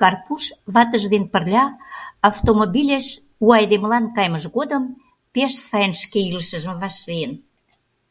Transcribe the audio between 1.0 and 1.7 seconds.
дене пырля